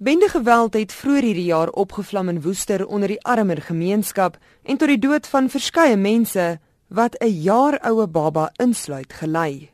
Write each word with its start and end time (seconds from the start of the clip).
Bende 0.00 0.28
geweld 0.32 0.74
het 0.74 0.92
vroeër 0.96 1.26
hierdie 1.28 1.50
jaar 1.50 1.68
opgevlam 1.68 2.28
in 2.28 2.38
Woester 2.40 2.86
onder 2.86 3.08
die 3.12 3.20
armer 3.20 3.60
gemeenskap 3.60 4.38
en 4.62 4.78
tot 4.80 4.88
die 4.88 4.98
dood 4.98 5.26
van 5.28 5.50
verskeie 5.52 5.96
mense 6.00 6.44
wat 6.88 7.18
'n 7.20 7.28
jaar 7.42 7.76
oue 7.84 8.06
baba 8.06 8.50
insluit 8.56 9.12
gelei. 9.12 9.70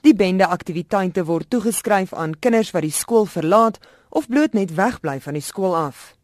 Die 0.00 0.14
bende 0.14 0.46
aktiwiteite 0.46 1.24
word 1.24 1.50
toegeskryf 1.50 2.12
aan 2.12 2.38
kinders 2.38 2.70
wat 2.70 2.82
die 2.82 2.90
skool 2.90 3.26
verlaat 3.26 3.78
of 4.08 4.28
bloot 4.28 4.52
net 4.52 4.74
wegbly 4.74 5.20
van 5.20 5.32
die 5.32 5.42
skool 5.42 5.76
af. 5.76 6.16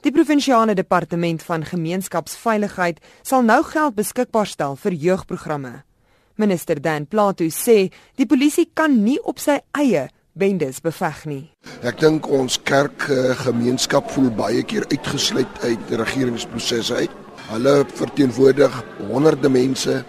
Die 0.00 0.12
provinsiale 0.12 0.74
departement 0.74 1.42
van 1.42 1.64
gemeenskapsveiligheid 1.64 2.98
sal 3.22 3.42
nou 3.42 3.62
geld 3.62 3.94
beskikbaar 3.94 4.46
stel 4.46 4.76
vir 4.76 4.92
jeugprogramme. 4.92 5.84
Minister 6.34 6.82
Dan 6.82 7.06
Plato 7.06 7.44
sê 7.44 7.92
die 8.14 8.26
polisie 8.26 8.70
kan 8.74 9.02
nie 9.02 9.22
op 9.22 9.38
sy 9.38 9.60
eie 9.70 10.08
bendes 10.32 10.80
beveg 10.80 11.24
nie. 11.28 11.44
Ek 11.82 12.00
dink 12.00 12.28
ons 12.30 12.58
kerkgemeenskap 12.68 14.10
voel 14.14 14.30
baie 14.36 14.62
keer 14.62 14.86
uitgesluit 14.90 15.64
uit 15.64 15.94
regeringsprosesse 16.02 16.94
uit. 17.04 17.16
Hulle 17.50 17.82
verteenwoordig 17.94 18.82
honderde 19.10 19.48
mense 19.48 20.04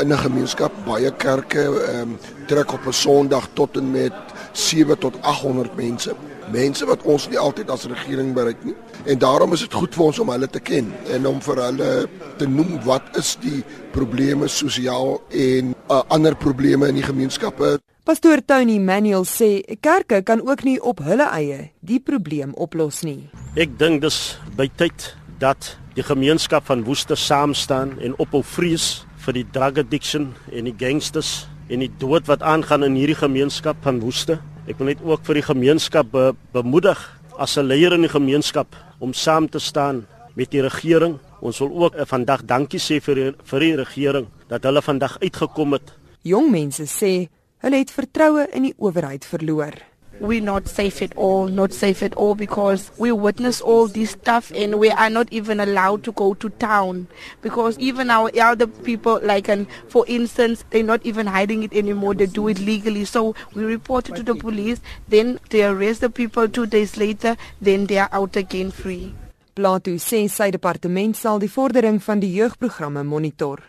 in 0.00 0.12
'n 0.12 0.18
gemeenskap. 0.18 0.72
Baie 0.86 1.10
kerke 1.10 1.62
ehm 1.62 2.00
um, 2.00 2.18
trek 2.46 2.72
op 2.72 2.86
'n 2.86 2.92
Sondag 2.92 3.48
tot 3.54 3.76
en 3.76 3.90
met 3.90 4.12
7 4.56 4.98
tot 4.98 5.18
800 5.22 5.76
mense. 5.76 6.14
Mense 6.52 6.86
wat 6.86 7.02
ons 7.02 7.26
nie 7.28 7.38
altyd 7.38 7.70
as 7.70 7.86
regering 7.90 8.32
bereik 8.34 8.62
nie. 8.64 8.74
En 9.04 9.18
daarom 9.18 9.52
is 9.52 9.64
dit 9.66 9.74
goed 9.74 9.94
vir 9.94 10.04
ons 10.04 10.20
om 10.22 10.30
hulle 10.30 10.48
te 10.48 10.62
ken 10.62 10.92
en 11.14 11.26
om 11.26 11.40
vir 11.42 11.62
hulle 11.64 11.90
te 12.38 12.48
noem 12.48 12.78
wat 12.86 13.18
is 13.18 13.34
die 13.42 13.62
probleme 13.94 14.48
sosiaal 14.48 15.18
en 15.30 15.74
uh, 15.74 16.02
ander 16.08 16.36
probleme 16.38 16.88
in 16.88 17.00
die 17.00 17.06
gemeenskappe. 17.06 17.76
Pastoor 18.06 18.44
Tony 18.46 18.78
Manuel 18.78 19.26
sê 19.26 19.64
kerke 19.82 20.22
kan 20.22 20.40
ook 20.46 20.62
nie 20.62 20.78
op 20.78 21.02
hulle 21.02 21.26
eie 21.34 21.72
die 21.82 21.98
probleem 21.98 22.54
oplos 22.54 23.02
nie. 23.02 23.26
Ek 23.58 23.74
dink 23.80 24.04
dis 24.04 24.36
by 24.54 24.68
tyd 24.78 25.10
dat 25.42 25.74
die 25.96 26.04
gemeenskap 26.06 26.68
van 26.68 26.84
Woester 26.86 27.18
saam 27.18 27.54
staan 27.54 27.96
en 27.98 28.14
ophou 28.22 28.44
vrees 28.46 29.06
vir 29.26 29.40
die 29.40 29.46
drug 29.50 29.80
addiction 29.82 30.30
en 30.52 30.70
die 30.70 30.76
gangsters 30.78 31.48
en 31.68 31.82
die 31.82 31.90
dood 31.98 32.26
wat 32.26 32.42
aangaan 32.42 32.84
in 32.86 32.94
hierdie 32.94 33.18
gemeenskap 33.18 33.76
van 33.82 34.00
Woester. 34.00 34.40
Ek 34.66 34.78
wil 34.78 34.92
net 34.92 35.02
ook 35.02 35.24
vir 35.26 35.40
die 35.40 35.46
gemeenskap 35.46 36.10
be 36.10 36.32
bemoedig 36.52 36.98
as 37.38 37.56
'n 37.58 37.66
leier 37.66 37.92
in 37.92 38.02
die 38.02 38.12
gemeenskap 38.12 38.76
om 38.98 39.12
saam 39.12 39.48
te 39.48 39.58
staan 39.58 40.06
met 40.34 40.50
die 40.50 40.62
regering. 40.62 41.18
Ons 41.40 41.58
wil 41.58 41.70
ook 41.70 41.94
uh, 41.94 42.02
vandag 42.06 42.44
dankie 42.44 42.80
sê 42.80 43.00
vir 43.00 43.14
die, 43.14 43.32
vir 43.44 43.60
die 43.60 43.76
regering 43.76 44.26
dat 44.48 44.62
hulle 44.64 44.82
vandag 44.82 45.18
uitgekom 45.20 45.72
het. 45.72 45.92
Jong 46.22 46.50
mense 46.50 46.86
sê 46.86 47.28
Hulle 47.64 47.80
het 47.80 47.90
vertroue 47.90 48.44
in 48.52 48.66
die 48.68 48.74
owerheid 48.76 49.24
verloor. 49.24 49.74
We're 50.20 50.40
not 50.40 50.68
safe 50.68 51.02
at 51.02 51.16
all, 51.16 51.48
not 51.48 51.72
safe 51.72 52.02
at 52.02 52.14
all 52.14 52.34
because 52.34 52.90
we 52.96 53.12
witness 53.12 53.60
all 53.60 53.86
this 53.86 54.10
stuff 54.10 54.50
and 54.54 54.78
we 54.78 54.90
are 54.90 55.10
not 55.10 55.32
even 55.32 55.60
allowed 55.60 56.04
to 56.04 56.12
go 56.12 56.34
to 56.34 56.48
town 56.50 57.06
because 57.42 57.78
even 57.78 58.10
our 58.10 58.30
elder 58.34 58.66
people, 58.66 59.20
like, 59.22 59.48
and 59.48 59.66
for 59.88 60.04
instance, 60.08 60.64
they're 60.70 60.82
not 60.82 61.04
even 61.04 61.26
hiding 61.26 61.62
it 61.62 61.72
anymore, 61.72 62.14
they 62.14 62.26
do 62.26 62.48
it 62.48 62.58
legally. 62.58 63.04
So 63.04 63.34
we 63.54 63.64
report 63.64 64.08
it 64.08 64.16
to 64.16 64.22
the 64.22 64.34
police, 64.34 64.80
then 65.08 65.38
they 65.50 65.64
arrest 65.64 66.00
the 66.00 66.10
people 66.10 66.48
two 66.48 66.66
days 66.66 66.96
later, 66.96 67.36
then 67.60 67.86
they 67.86 67.98
are 67.98 68.08
out 68.12 68.36
again 68.36 68.70
free. 68.70 69.14
Plato 69.54 69.94
sê 69.96 70.26
sy 70.28 70.50
departement 70.52 71.16
sal 71.16 71.38
die 71.40 71.48
vordering 71.48 71.96
van 72.04 72.20
die 72.20 72.34
jeugprogramme 72.34 73.04
monitor. 73.04 73.62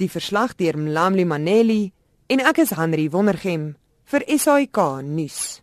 Die 0.00 0.08
verslag 0.08 0.54
deur 0.56 0.78
Mlamli 0.80 1.26
Maneli 1.28 1.82
En 2.28 2.42
ek 2.44 2.58
is 2.60 2.74
Henry 2.76 3.06
Wondergem 3.08 3.62
vir 4.12 4.24
SAK 4.28 4.78
nuus. 5.00 5.62